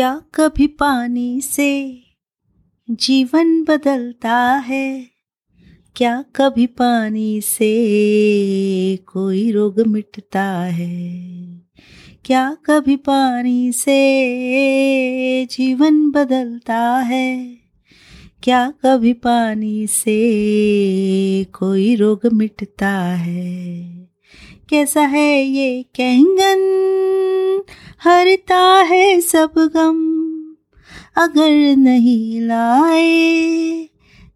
[0.00, 2.02] क्या कभी पानी से
[2.90, 5.06] जीवन बदलता है?
[5.96, 7.70] क्या कभी पानी से
[8.96, 11.20] कोई रोग मिटता है?
[12.24, 17.56] क्या कभी पानी से जीवन बदलता है?
[18.42, 20.18] क्या कभी पानी से
[21.44, 23.99] कोई रोग मिटता है?
[24.70, 26.60] कैसा है ये कैंगन?
[28.02, 30.20] हरता है सब गम,
[31.22, 33.88] अगर नहीं लाए,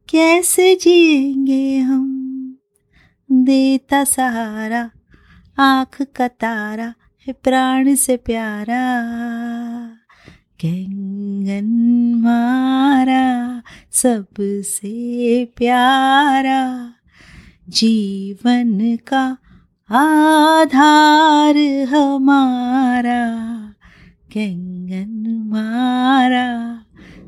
[0.09, 2.11] कैसे जिएँगे हम?
[3.33, 4.91] देता सहारा,
[5.59, 6.95] आँख का तारा
[7.27, 9.03] है प्राण से प्यारा।
[10.61, 11.65] कैंगन
[12.15, 16.93] मारा सबसे प्यारा,
[17.69, 19.37] जीवन का
[19.91, 21.57] आधार
[21.89, 23.25] हमारा,
[24.33, 26.85] कंगन मारा,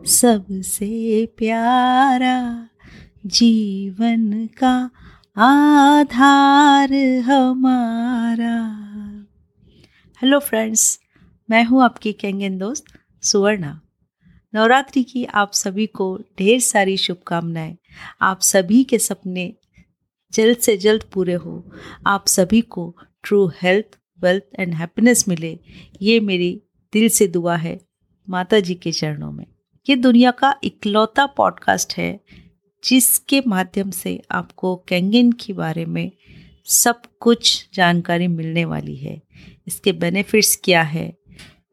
[0.06, 2.68] सबसे प्यारा
[3.26, 4.90] जीवन का
[5.36, 8.56] आधार हमारा।
[10.22, 11.00] हेलो फ्रेंड्स
[11.50, 12.84] मैं हूँ आपकी कैंगन दोस्त
[13.22, 13.80] सुवर्णा।
[14.54, 17.76] नवरात्रि की आप सभी को ढेर सारी शुभकामनाएँ,
[18.20, 19.52] आप सभी के सपने
[20.32, 21.72] जल्द से जल्द पूरे हो।
[22.06, 25.58] आप सभी को true health wealth and happiness मिले।
[26.02, 27.80] ये मेरी दिल से दुआ है
[28.28, 29.46] माता जी के चरणों में।
[29.88, 32.20] ये दुनिया का इकलौता पॉडकास्ट है,
[32.84, 36.12] जिसके माध्यम से आपको कैंगिन के बारे में
[36.64, 39.22] सब कुछ जानकारी मिलने वाली है।
[39.66, 41.16] इसके बेनिफिट्स क्या है?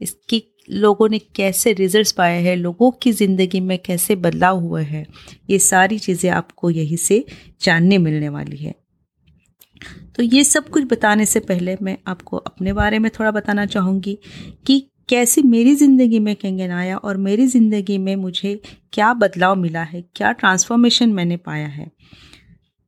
[0.02, 5.06] इसकी लोगों ने कैसे रिजल्ट्स पाए हैं, लोगों की ज़िंदगी में कैसे बदलाव हुए हैं,
[5.50, 7.24] ये सारी चीज़ें आपको यहीं से
[7.62, 8.74] जानने मिलने वाली है।
[10.16, 14.18] तो ये सब कुछ बताने से पहले मैं आपको अपने बारे में थोड़ा बताना चाहूँगी
[14.68, 14.80] कि
[15.10, 18.60] कैसे मेरी ज़िंदगी में कैंगन आया और मेरी ज़िंदगी में मुझे
[18.94, 21.92] क्या बदलाव मिला है, क्या ट्रांसफॉर्मेशन मैंने पाया है।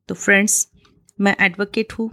[0.08, 0.66] तो फ्रेंड्स
[1.18, 2.10] मैं एडवोकेट हूँ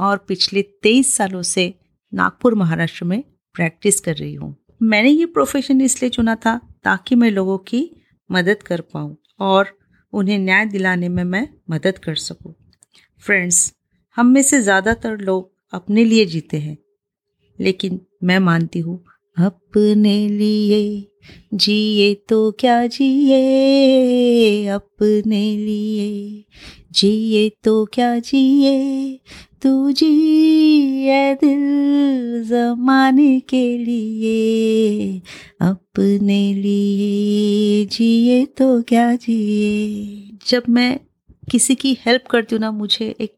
[0.00, 1.72] और पिछले तेईस सालों से
[2.12, 3.22] नागपुर महाराष्ट्र में
[3.54, 7.80] प्रैक्टिस कर रही हूँ। मैंने ये प्रोफेशन इसलिए चुना था ताकि मैं लोगों की
[8.30, 9.68] मदद कर पाऊँ और
[10.12, 12.54] उन्हें न्याय दिलाने में मैं मदद कर सकूँ।
[13.22, 13.72] फ्रेंड्स
[14.16, 16.76] हम में से ज़्यादातर लोग अपने लिए जीते हैं,
[17.58, 18.98] लेकिन मैं मानती हूँ,
[19.36, 20.82] अपने लिए
[21.54, 26.44] जिए तो क्या जिए अपने लिए?
[26.92, 29.20] जिए तो क्या जिए
[29.62, 35.22] तू जिए दिल जमाने के लिए?
[35.60, 40.38] अपने लिए जिए तो क्या जिए?
[40.46, 41.00] जब मैं
[41.50, 43.34] किसी की हेल्प करती हूँ ना, मुझे एक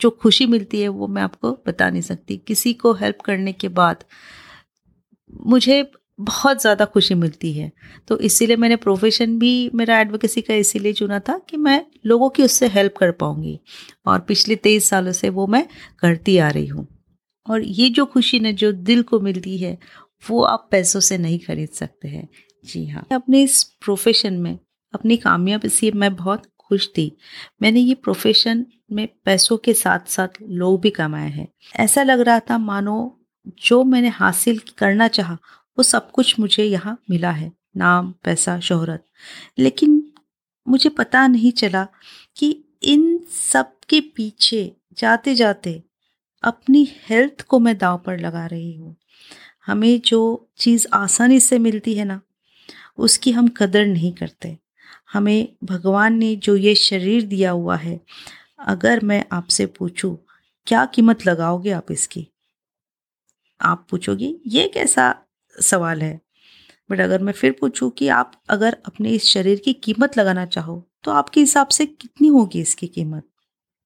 [0.00, 3.68] जो खुशी मिलती है वो मैं आपको बता नहीं सकती। किसी को हेल्प करने के
[3.68, 4.04] बाद
[5.46, 7.70] मुझे बहुत ज़्यादा खुशी मिलती है।
[8.08, 12.42] तो इसीलिए मैंने प्रोफेशन भी मेरा एडवोकेसी का इसीलिए चुना था कि मैं लोगों की
[12.42, 13.58] उससे हेल्प कर पाऊँगी।
[14.06, 15.66] और पिछले तेईस सालों से वो मैं
[15.98, 16.86] करती आ रही हूँ।
[17.46, 19.78] और ये जो खुशी ने जो दिल को मिलती है,
[20.30, 22.28] वो आप पैसों से नहीं खरीद सकते हैं।
[22.64, 24.58] जी हाँ। अपने इस प्रोफेशन में
[24.94, 27.16] अपनी कामयाबी से मैं बहुत खुश थी।
[27.62, 32.40] मैंने ये प्रोफेशन में पैसों के साथ साथ लोग भी कमाए हैं। ऐसा लग रहा
[32.40, 33.14] था मानो
[33.62, 35.38] जो मैंने हासिल करना चाहा
[35.78, 39.04] वो सब कुछ मुझे यहाँ मिला है, नाम, पैसा, शोहरत।
[39.58, 40.12] लेकिन
[40.68, 41.86] मुझे पता नहीं चला
[42.36, 45.82] कि इन सब के पीछे जाते जाते
[46.42, 48.96] अपनी हेल्थ को मैं दाव पर लगा रही हूँ।
[49.66, 52.20] हमें जो चीज़ आसानी से मिलती है ना,
[52.98, 54.58] उसकी हम कदर नहीं करते।
[55.12, 58.00] हमें भगवान ने जो ये शरीर दिया हुआ है,
[58.58, 60.18] अगर मैं आपसे पूछूँ,
[60.66, 62.28] क्या कीमत लगाओगे आप इसकी?
[63.62, 65.24] आप पूछोगे, ये कैसा
[65.60, 66.20] सवाल है।
[66.90, 70.82] बट अगर मैं फिर पूछूँ कि आप अगर अपने इस शरीर की कीमत लगाना चाहो
[71.04, 73.24] तो आपके हिसाब से कितनी होगी इसकी कीमत?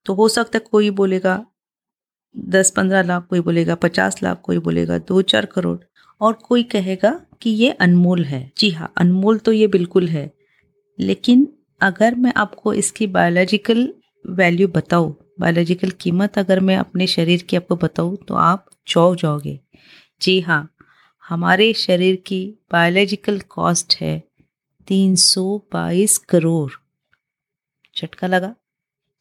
[0.06, 1.44] तो हो सकता है कोई बोलेगा
[2.34, 5.78] दस पंद्रह लाख, कोई बोलेगा पचास लाख, कोई बोलेगा दो चार करोड़,
[6.20, 7.10] और कोई कहेगा
[7.42, 10.30] कि ये अनमोल है। जी हाँ अनमोल तो ये बिल्कुल है।
[10.98, 11.48] लेकिन
[11.80, 13.88] अगर मैं आपको इसकी बायोलॉजिकल
[14.24, 19.58] वैल्यू बताऊँ बायोलॉजिकल कीमत अगर मैं अपने शरीर की आपको बताऊँ तो आप चौक जाओगे।
[20.20, 20.71] जी हाँ
[21.32, 24.22] हमारे शरीर की बायोलॉजिकल कॉस्ट है
[24.86, 26.72] तीन सौ बाईस करोड़।
[27.98, 28.54] झटका लगा,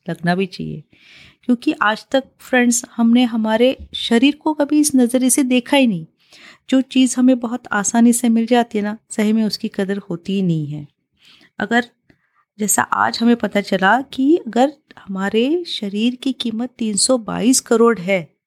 [0.09, 0.83] लगना भी चाहिए।
[1.43, 6.05] क्योंकि आज तक फ्रेंड्स हमने हमारे शरीर को कभी इस नज़रिए से देखा ही नहीं।
[6.69, 10.33] जो चीज़ हमें बहुत आसानी से मिल जाती है ना, सही में उसकी कदर होती
[10.33, 10.87] ही नहीं है।
[11.59, 11.85] अगर,
[12.59, 18.40] जैसा आज हमें पता चला कि अगर हमारे शरीर की कीमत 322 करोड़ है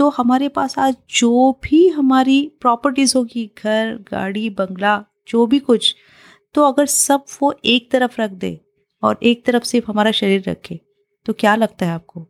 [0.00, 5.94] तो हमारे पास आज जो भी हमारी प्रॉपर्टीज़ होगी, घर, गाड़ी, बंगला, जो भी कुछ
[6.54, 8.60] तो अगर सब वो एक तरफ़ रख दे
[9.02, 10.80] और एक तरफ़ सिर्फ़ हमारा शरीर रखे
[11.26, 12.26] तो क्या लगता है आपको?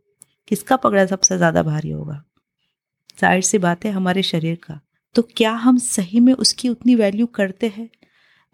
[0.47, 2.23] किसका पकड़ा सबसे ज़्यादा भारी होगा?
[3.19, 4.79] ज़ाहिर सी बात है, हमारे शरीर का।
[5.15, 7.89] तो क्या हम सही में उसकी उतनी वैल्यू करते हैं?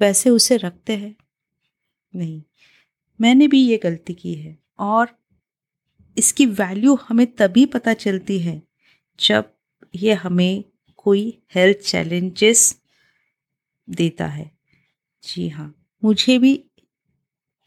[0.02, 1.16] वैसे उसे रखते हैं?
[2.16, 2.42] नहीं।
[3.22, 5.18] मैंने भी ये गलती की है और
[6.18, 8.67] इसकी वैल्यू हमें तभी पता चलती है
[9.20, 9.52] जब
[9.94, 10.64] ये हमें
[10.98, 12.82] कोई हेल्थ चैलेंजेस
[13.88, 14.50] देता है।
[15.24, 15.74] जी हाँ
[16.04, 16.54] मुझे भी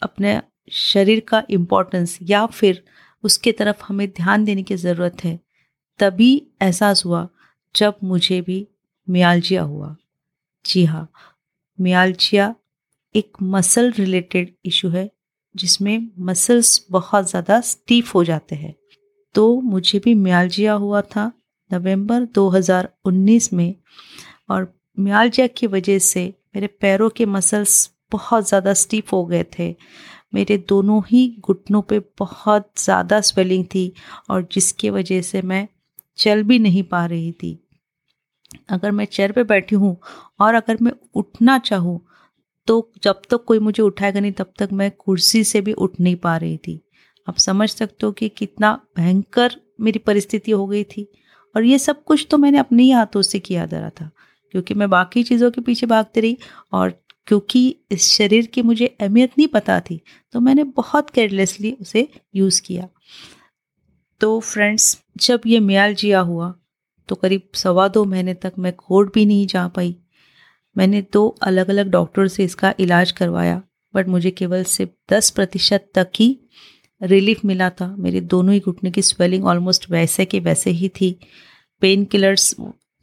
[0.03, 0.41] अपने
[0.73, 2.83] शरीर का इम्पोर्टेंस या फिर
[3.25, 5.39] उसके तरफ़ हमें ध्यान देने की ज़रूरत है,
[6.01, 7.29] तभी एहसास हुआ
[7.75, 8.67] जब मुझे भी
[9.09, 9.97] मियालजिया हुआ।
[10.65, 11.09] जी हाँ
[11.79, 12.55] मियालजिया
[13.15, 15.11] एक मसल रिलेटेड इशू है,
[15.55, 18.75] जिसमें मसल्स बहुत ज़्यादा स्टीफ हो जाते हैं।
[19.35, 21.31] तो मुझे भी मियालजिया हुआ था
[21.71, 23.75] नवंबर 2019 में
[24.51, 29.75] और मियालजिया की वजह से मेरे पैरों के मसल्स बहुत ज़्यादा स्टीफ हो गए थे।
[30.35, 33.93] मेरे दोनों ही घुटनों पे बहुत ज़्यादा स्वेलिंग थी
[34.31, 35.67] और जिसकी वजह से मैं
[36.19, 37.59] चल भी नहीं पा रही थी।
[38.71, 39.97] अगर मैं चेयर पे बैठी हूँ
[40.41, 42.01] और अगर मैं उठना चाहूँ
[42.69, 46.17] तो जब तक कोई मुझे उठाएगा नहीं, तब तक मैं कुर्सी से भी उठ नहीं
[46.17, 46.81] पा रही थी।
[47.27, 51.07] आप समझ सकते हो कि कितना भयंकर मेरी परिस्थिति हो गई थी।
[51.55, 54.11] और ये सब कुछ तो मैंने अपने ही हाथों से किया धरा था,
[54.55, 56.39] क्योंकि मैं बाकी चीज़ों के पीछे भागती रही
[56.73, 56.93] और
[57.27, 60.01] क्योंकि इस शरीर की मुझे अहमियत नहीं पता थी
[60.35, 62.89] तो मैंने बहुत केयरलेसली उसे यूज़ किया।
[64.21, 66.55] तो फ्रेंड्स जब ये म्याल जिया हुआ
[67.09, 69.95] तो करीब सवा दो महीने तक मैं कोर्ट भी नहीं जा पाई।
[70.77, 73.63] मैंने दो अलग अलग डॉक्टर से इसका इलाज करवाया
[73.95, 76.29] बट मुझे केवल सिर्फ़ दस प्रतिशत तक ही
[77.03, 81.17] रिलीफ मिला था। मेरे दोनों ही घुटने की स्वेलिंग ऑलमोस्ट वैसे के वैसे ही थी।
[81.83, 82.55] पेन किलर्स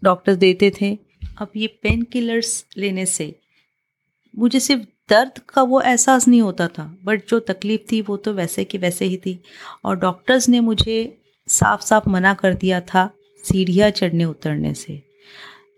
[0.04, 0.98] डॉक्टर्स देते थे।
[1.38, 3.36] अब ये पेन किलर्स लेने से
[4.38, 8.34] मुझे सिर्फ़ दर्द का वो एहसास नहीं होता था बट जो तकलीफ़ थी वो तो
[8.34, 9.40] वैसे की वैसे ही थी।
[9.86, 11.18] और डॉक्टर्स ने मुझे
[11.48, 13.10] साफ़ साफ़ मना कर दिया था
[13.44, 15.07] सीढ़ियाँ चढ़ने उतरने से।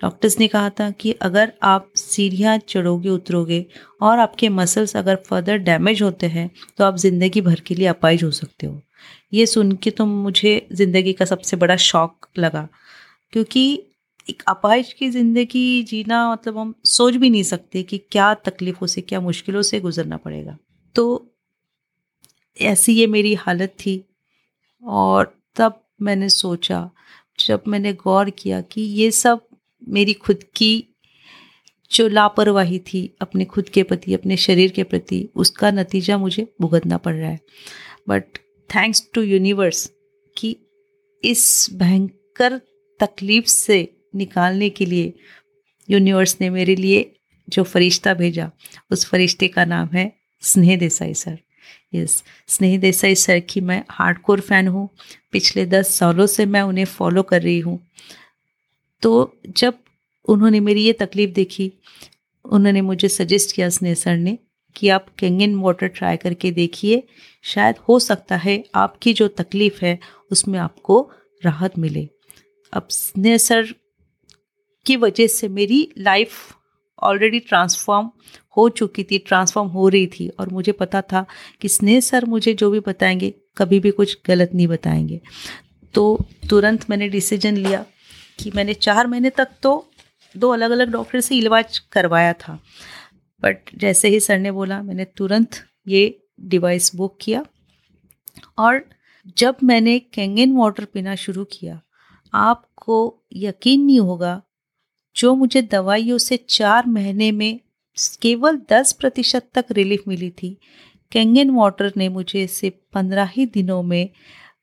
[0.02, 3.66] डॉक्टर्स ने कहा था कि अगर आप सीढ़ियाँ चढ़ोगे, उतरोगे
[4.02, 8.24] और आपके मसल्स अगर फर्दर डैमेज होते हैं तो आप ज़िंदगी भर के लिए अपाइज
[8.24, 8.82] हो सकते हो।
[9.34, 12.68] ये सुन के तो मुझे ज़िंदगी का सबसे बड़ा शौक लगा,
[13.34, 13.72] क्योंकि
[14.30, 19.02] एक अपाइज की ज़िंदगी जीना मतलब हम सोच भी नहीं सकते कि क्या तकलीफ़ों से,
[19.02, 20.58] क्या मुश्किलों से गुजरना पड़ेगा।
[20.96, 21.26] तो
[22.58, 24.04] ऐसी ये मेरी हालत थी
[24.84, 26.90] और तब मैंने सोचा,
[27.40, 29.42] जब मैंने गौर किया कि ये सब
[29.90, 30.86] मेरी खुद की
[31.92, 36.98] जो लापरवाही थी, अपने खुद के प्रति, अपने शरीर के प्रति, उसका नतीजा मुझे भुगतना
[36.98, 37.40] पड़ रहा है।
[38.10, 38.24] बट
[38.76, 39.92] थैंक्स टू यूनिवर्स
[40.38, 40.56] कि
[41.24, 42.58] इस भयंकर
[43.00, 45.14] तकलीफ़ से निकालने के लिए
[45.90, 47.16] यूनिवर्स ने मेरे लिए
[47.50, 48.52] जो फरिश्ता भेजा,
[48.92, 51.40] उस फरिश्ते का नाम है स्नेह देसाई सर।
[51.94, 54.90] यस स्नेह देसाई सर की मैं हार्डकोर फ़ैन हूँ।
[55.32, 57.88] पिछले दस सालों से मैं उन्हें फॉलो कर रही हूँ।
[59.02, 59.74] तो जब
[60.28, 61.74] उन्होंने मेरी ये तकलीफ़ देखी,
[62.46, 64.38] उन्होंने मुझे सजेस्ट किया स्नेह सर ने
[64.76, 67.04] कि आप कैंगन वाटर ट्राई करके देखिए,
[67.44, 70.00] शायद हो सकता है आपकी जो तकलीफ़ है
[70.32, 71.12] उसमें आपको
[71.46, 72.10] राहत मिले।
[72.74, 73.76] अब स्नेह सर
[74.86, 76.32] की वजह से मेरी लाइफ
[77.04, 78.12] ऑलरेडी ट्रांसफॉर्म
[78.58, 81.26] हो चुकी थी ट्रांसफॉर्म हो रही थी और मुझे पता था
[81.62, 85.22] कि स्नेह सर मुझे जो भी बताएँगे, कभी भी कुछ गलत नहीं बताएँगे।
[85.94, 87.86] तो तुरंत मैंने डिसीज़न लिया।
[88.40, 89.92] कि मैंने चार महीने तक तो
[90.38, 92.60] दो अलग अलग डॉक्टर से इलाज करवाया था।
[93.44, 95.50] बट जैसे ही सर ने बोला, मैंने तुरंत
[95.88, 97.46] ये डिवाइस बुक किया।
[98.58, 98.86] और
[99.38, 101.82] जब मैंने कैंगन वाटर पीना शुरू किया,
[102.34, 104.42] आपको यकीन नहीं होगा,
[105.16, 107.60] जो मुझे दवाइयों से चार महीने में
[108.22, 110.58] केवल दस प्रतिशत तक रिलीफ मिली थी,
[111.12, 114.10] कैंगन वाटर ने मुझे सिर्फ़ पंद्रह ही दिनों में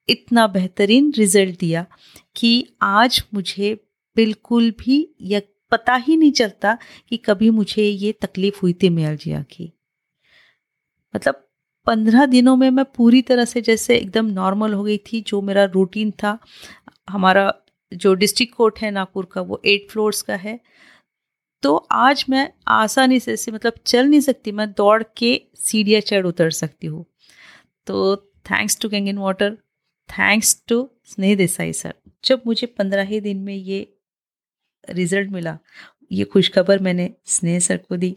[0.08, 1.86] इतना बेहतरीन रिज़ल्ट दिया
[2.36, 3.75] कि आज मुझे
[4.16, 9.42] बिल्कुल भी यह पता ही नहीं चलता कि कभी मुझे ये तकलीफ़ हुई थी मियालजिया
[9.42, 9.72] की
[11.14, 11.42] मतलब
[11.86, 15.64] पंद्रह दिनों में मैं पूरी तरह से जैसे एकदम नॉर्मल हो गई थी, जो मेरा
[15.64, 16.38] रूटीन था,
[17.10, 17.52] हमारा
[17.94, 20.60] जो डिस्ट्रिक्ट कोर्ट है नागपुर का, वो एट फ्लोर्स का है।
[21.62, 26.26] तो आज मैं आसानी से ऐसे मतलब चल नहीं सकती, मैं दौड़ के सीढ़ियाँ चढ़
[26.26, 27.04] उतर सकती हूँ।
[27.86, 28.16] तो
[28.50, 29.56] thanks to Kangen water
[30.08, 31.94] thanks to Sneh Desai sir
[32.25, 33.80] जब मुझे पंद्रह ही दिन में ये
[34.88, 35.58] रिज़ल्ट मिला,
[36.12, 38.14] ये खुशखबर मैंने स्नेह सर को दी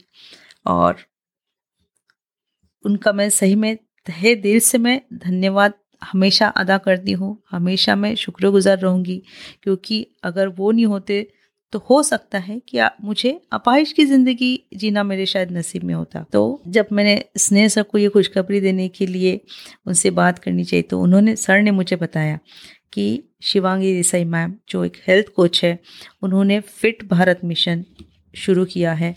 [0.67, 0.97] और
[2.85, 3.75] उनका मैं सही में
[4.07, 9.21] तहे दिल से मैं धन्यवाद हमेशा अदा करती हूँ। हमेशा मैं शुक्रगुजार रहूँगी
[9.63, 11.21] क्योंकि अगर वो नहीं होते
[11.73, 16.25] तो हो सकता है कि मुझे अपाहिश की ज़िंदगी जीना मेरे शायद नसीब में होता।
[16.33, 19.39] तो जब मैंने स्नेह सर को ये खुशखबरी देने के लिए
[19.87, 22.39] उनसे बात करनी चाहिए तो उन्होंने, सर ने मुझे बताया
[22.93, 25.77] कि, शिवांगी देसाई मैम, जो एक हेल्थ कोच है,
[26.21, 27.83] उन्होंने फिट भारत मिशन
[28.33, 29.15] शुरू किया है।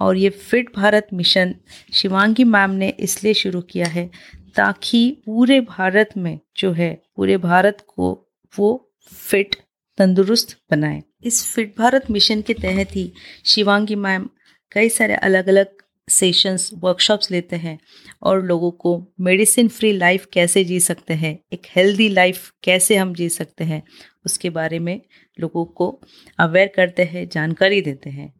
[0.00, 1.54] और ये fit Bharat mission
[1.92, 4.08] Shivangi ma'am ने इसलिए शुरू किया है
[4.56, 8.12] ताकि पूरे भारत में जो है, पूरे भारत को
[8.54, 8.68] वो
[9.12, 9.56] फिट,
[9.98, 13.12] तंदुरुस्त बनाए। इस फिट भारत मिशन के तहत ही
[13.44, 14.28] शिवांगी मैम
[14.72, 15.66] कई सारे अलग अलग
[16.08, 17.78] सेशंस वर्कशॉप्स लेते हैं
[18.22, 23.14] और लोगों को मेडिसिन फ्री लाइफ कैसे जी सकते हैं, एक हेल्दी लाइफ कैसे हम
[23.14, 23.82] जी सकते हैं,
[24.26, 25.00] उसके बारे में
[25.40, 26.00] लोगों को
[26.38, 28.32] अवेयर करते हैं, जानकारी देते हैं।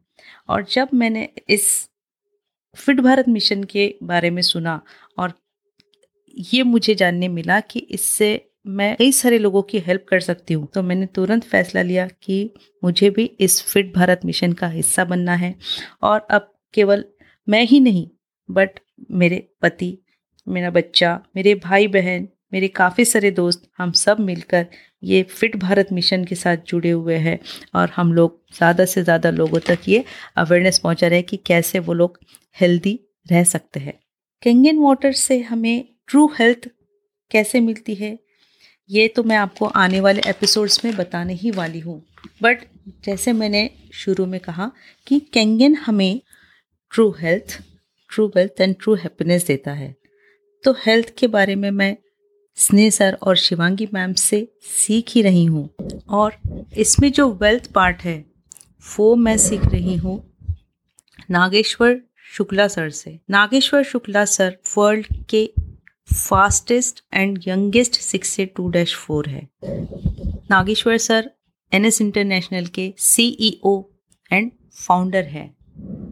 [0.49, 1.89] और जब मैंने इस
[2.77, 4.81] फिट भारत मिशन के बारे में सुना
[5.19, 5.33] और
[6.39, 10.67] ये मुझे जानने मिला कि इससे मैं कई सारे लोगों की हेल्प कर सकती हूँ।
[10.75, 12.51] तो मैंने तुरंत फैसला लिया कि
[12.83, 15.55] मुझे भी इस फिट भारत मिशन का हिस्सा बनना है।
[16.03, 17.05] और अब केवल
[17.49, 18.07] मैं ही नहीं
[18.49, 18.81] बट
[19.13, 19.99] मेरे पति,
[20.47, 24.67] मेरा बच्चा, मेरे भाई बहन मेरे काफ़ी सारे दोस्त, हम सब मिलकर
[25.03, 27.39] ये फिट भारत मिशन के साथ जुड़े हुए हैं।
[27.75, 30.05] और हम लोग ज़्यादा से ज़्यादा लोगों तक ये
[30.37, 32.19] अवेयरनेस पहुँचा रहे हैं कि कैसे वो लोग
[32.57, 33.99] हेल्दी रह सकते हैं।
[34.43, 36.69] कैंगन वाटर से हमें ट्रू हेल्थ
[37.31, 38.19] कैसे मिलती है?
[38.91, 42.03] ये तो मैं आपको आने वाले एपिसोड्स में बताने ही वाली हूँ।
[42.43, 42.65] बट
[43.05, 44.71] जैसे मैंने शुरू में कहा
[45.07, 46.21] कि कैंगन हमें
[46.91, 47.59] true health
[48.11, 49.95] true wealth and true happiness देता है।
[50.65, 51.97] तो हेल्थ के बारे में मैं
[52.57, 55.69] स्नेह सर और शिवांगी मैम से सीख ही रही हूँ।
[56.09, 56.37] और
[56.77, 58.25] इसमें जो वेल्थ पार्ट है,
[58.99, 60.23] वो मैं सीख रही हूँ
[61.31, 62.01] नागेश्वर
[62.33, 65.53] शुक्ला सर से। नागेश्वर शुक्ला सर वर्ल्ड के
[66.09, 69.49] फास्टेस्ट एंड यंगेस्ट सिक्स से टू डैश फोर है।
[70.51, 71.31] Nageshwar sir
[71.73, 73.81] N S international के C E O
[74.31, 75.45] and founder है।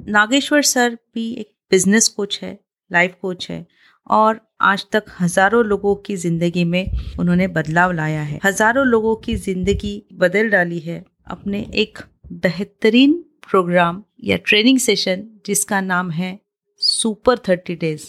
[0.09, 2.59] नागेश्वर सर भी एक बिज़नेस कोच है
[2.91, 3.67] लाइफ कोच है
[4.07, 9.37] और आज तक हज़ारों लोगों की ज़िंदगी में उन्होंने बदलाव लाया है। हज़ारों लोगों की
[9.37, 11.99] ज़िंदगी बदल डाली है अपने एक
[12.33, 13.15] बेहतरीन
[13.51, 16.39] प्रोग्राम या ट्रेनिंग सेशन जिसका नाम है
[16.81, 18.07] सुपर थर्टी डेज़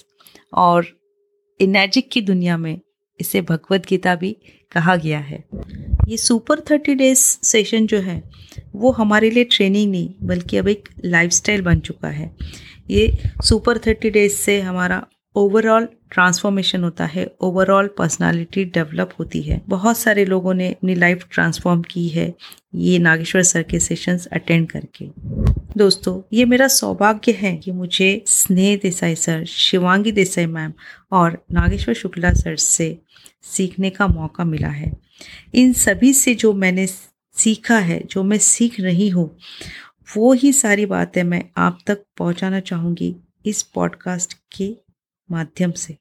[0.53, 0.85] और
[1.61, 2.79] इनेजिक की दुनिया में
[3.19, 4.37] इसे भगवत गीता भी
[4.71, 5.43] कहा गया है।
[6.07, 8.23] ये सुपर थर्टी डेज़ सेशन जो है,
[8.75, 12.35] वो हमारे लिए ट्रेनिंग नहीं, बल्कि अब एक लाइफस्टाइल बन चुका है।
[12.89, 19.61] ये सुपर थर्टी डेज़ से हमारा ओवरऑल ट्रांसफॉर्मेशन होता है ओवरऑल पर्सनालिटी डेवलप होती है।
[19.69, 22.33] बहुत सारे लोगों ने अपनी लाइफ ट्रांसफॉर्म की है,
[22.75, 25.07] ये नागेश्वर सर के सेशंस अटेंड करके।
[25.77, 30.73] दोस्तों, ये मेरा सौभाग्य है कि मुझे स्नेह देसाई सर शिवांगी देसाई मैम
[31.11, 32.97] और नागेश्वर शुक्ला सर से
[33.43, 34.91] सीखने का मौका मिला है।
[35.53, 39.29] इन सभी से जो मैंने सीखा है, जो मैं सीख रही हूँ,
[40.17, 44.71] वो ही सारी बातें मैं आप तक पहुँचाना चाहूँगी इस पॉडकास्ट के
[45.29, 45.97] माध्यम से।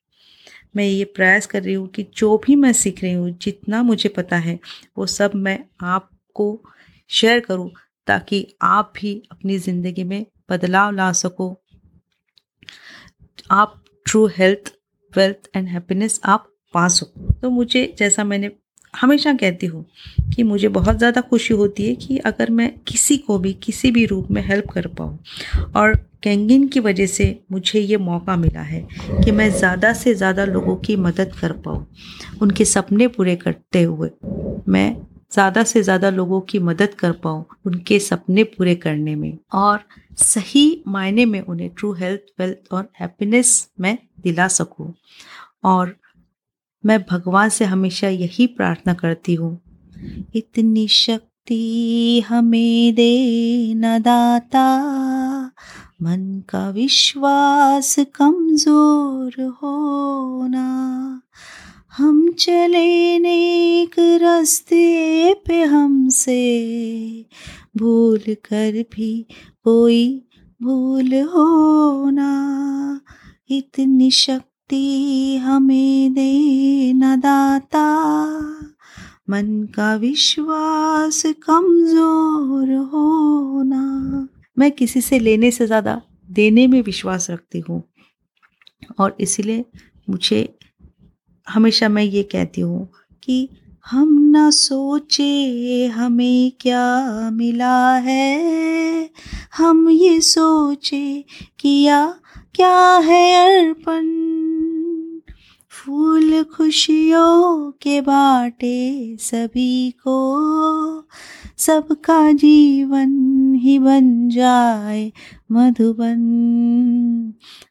[0.77, 4.09] मैं ये प्रयास कर रही हूँ कि जो भी मैं सीख रही हूँ, जितना मुझे
[4.09, 4.59] पता है,
[4.99, 6.63] वो सब मैं आपको
[7.11, 7.71] शेयर करूँ,
[8.07, 11.57] ताकि आप भी अपनी ज़िंदगी में बदलाव ला सको।
[13.51, 14.73] आप true health
[15.13, 18.49] wealth and happiness आप पा सको। तो मुझे, जैसा मैंने
[18.95, 19.85] हमेशा कहती हूँ
[20.35, 24.05] कि मुझे बहुत ज़्यादा खुशी होती है कि अगर मैं किसी को भी, किसी भी
[24.07, 25.19] रूप में हेल्प कर पाऊँ।
[25.77, 28.87] और कैंगिन की वजह से मुझे ये मौका मिला है
[29.25, 31.87] कि मैं ज़्यादा से ज़्यादा लोगों की मदद कर पाऊँ।
[32.43, 34.11] उनके सपने पूरे करते हुए
[34.69, 34.95] मैं
[35.33, 39.85] ज़्यादा से ज़्यादा लोगों की मदद कर पाऊँ उनके सपने पूरे करने में और
[40.19, 44.93] सही मायने में उन्हें ट्रू हेल्थ वेल्थ और हैप्पीनेस मैं दिला सकूँ।
[45.65, 45.95] और
[46.87, 49.61] मैं भगवान से हमेशा यही प्रार्थना करती हूँ।
[50.35, 54.67] इतनी शक्ति हमें दे न दाता
[56.03, 60.69] मन का विश्वास कमज़ोर होना।
[61.97, 67.27] हम चले नेक रास्ते पे हमसे,
[67.77, 69.27] भूल कर भी
[69.65, 70.23] कोई
[70.63, 72.31] भूल होना।
[73.51, 77.89] इतनी शक्ति शक्ति हमें दे न दाता।
[79.31, 83.83] मन का विश्वास कमज़ोर होना।
[84.57, 87.83] मैं किसी से लेने से ज़्यादा देने में विश्वास रखती हूँ।
[88.99, 89.65] और इसलिए
[90.11, 90.41] मुझे
[91.47, 92.89] हमेशा मैं ये कहती हूँ
[93.23, 93.49] कि
[93.87, 99.11] हम न सोचे हमें क्या मिला है।
[99.57, 101.05] हम ये सोचे
[101.61, 102.07] किया
[102.55, 104.52] क्या है अर्पण।
[105.87, 110.19] फूल खुशियों के बाटे सभी को।
[111.59, 113.13] सबका जीवन
[113.55, 115.13] ही बन जाए
[115.53, 116.23] मधुबन।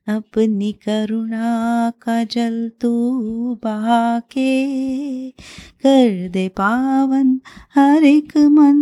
[0.07, 3.11] अपनी करुणा का जल तू
[3.63, 4.71] बहा के
[5.83, 7.39] कर दे पावन
[7.75, 8.77] हर एक मन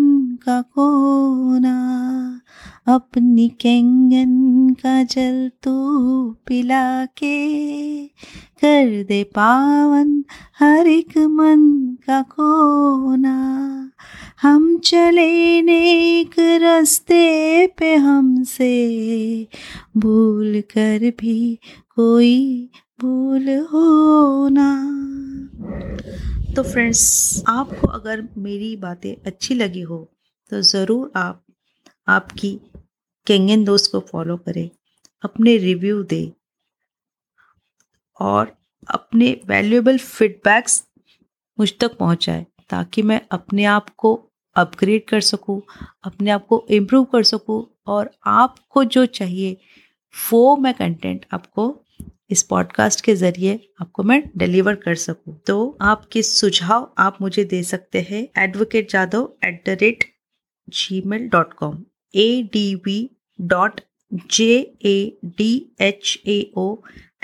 [0.46, 1.86] का कोना।
[2.88, 5.76] अपनी कैंगन का जल तू
[6.48, 7.50] पिला के
[8.60, 10.24] कर दे पावन
[10.60, 11.62] हर एक मन
[12.06, 13.36] का कोना
[14.42, 18.68] हम चले नेक रास्ते पे हमसे
[19.98, 22.70] भूल कर भी कोई
[23.02, 24.70] भूल होना
[26.56, 29.98] तो फ्रेंड्स, आपको अगर मेरी बातें अच्छी लगी हो
[30.52, 31.44] तो ज़रूर आप,
[32.08, 32.60] आपकी
[33.28, 34.70] केंगन दोस्त को फॉलो करें।
[35.24, 36.22] अपने रिव्यू दे।
[38.20, 38.56] और
[38.88, 40.84] अपने वैल्यूएबल फीडबैक्स
[41.58, 44.14] मुझ तक पहुँचाए, ताकि मैं अपने आप को
[44.56, 45.62] अपग्रेड कर सकूँ,
[46.04, 49.58] अपने आप को इम्प्रूव कर सकूँ और आपको जो चाहिए,
[50.14, 51.76] वो मैं कंटेंट आपको
[52.32, 57.62] इस पॉडकास्ट के ज़रिए आपको मैं डिलीवर कर सकूँ। तो आपके सुझाव आप मुझे दे
[57.64, 60.04] सकते हैं advocate Jadhav at the rate
[61.06, 61.84] gmail dot com
[62.14, 63.10] A D V
[63.40, 63.82] dot
[64.32, 64.52] J
[64.86, 66.76] A D H A O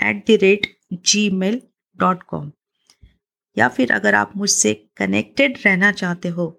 [0.02, 0.75] at the rate
[1.30, 1.62] gmail
[1.96, 2.52] dot com
[3.58, 6.58] या फिर अगर आप मुझसे कनेक्टेड रहना चाहते हो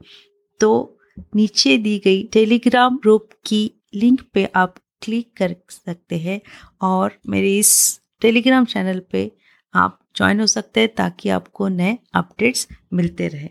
[0.59, 0.99] तो
[1.35, 6.41] नीचे दी गई टेलीग्राम ग्रुप की लिंक पे आप क्लिक कर सकते हैं
[6.81, 9.31] और मेरे इस टेलीग्राम चैनल पे
[9.73, 13.49] आप ज्वाइन हो सकते हैं ताकि आपको नए अपडेट्स मिलते रहे।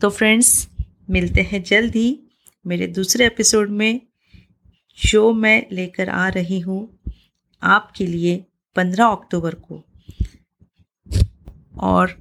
[0.00, 0.68] तो फ्रेंड्स
[1.10, 2.22] मिलते हैं जल्द ही
[2.66, 4.00] मेरे दूसरे एपिसोड में।
[5.06, 6.98] जो मैं लेकर आ रही हूँ।
[7.62, 8.44] आपके लिए
[8.78, 9.82] 15 अक्टूबर को।
[11.80, 12.14] और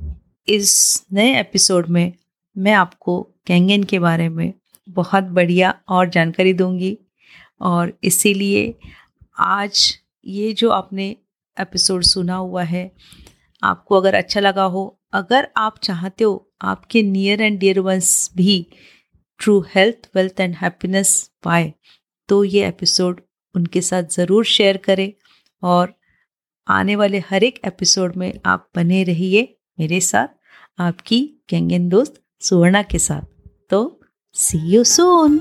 [0.48, 2.14] इस नए एपिसोड में
[2.56, 4.54] मैं आपको कैंगन के बारे में
[4.88, 6.98] बहुत बढ़िया और जानकारी दूँगी।
[7.62, 8.74] और इसीलिए
[9.40, 9.82] आज
[10.26, 11.16] ये जो आपने
[11.58, 12.92] एपिसोड सुना हुआ है,
[13.64, 18.66] आपको अगर अच्छा लगा हो, अगर आप चाहते हो आपके नियर एंड डियर वंस भी
[19.40, 21.74] true health wealth and happiness पाए
[22.30, 23.22] तो ये एपिसोड
[23.56, 25.12] उनके साथ ज़रूर शेयर करें।
[25.64, 25.94] और
[26.70, 30.28] आने वाले हर एक एपिसोड में आप बने रहिए मेरे साथ,
[30.80, 33.22] आपकी कैंगन दोस्त सुवर्णा के साथ।
[33.70, 34.02] तो
[34.34, 35.40] सी यू सून